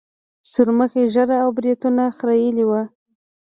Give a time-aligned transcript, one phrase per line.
[0.51, 2.81] سورمخي ږيره او برېتونه خرييلي وو.